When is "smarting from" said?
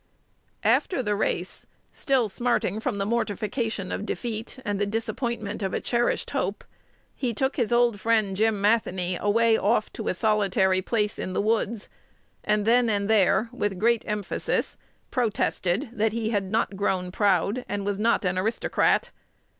2.27-2.97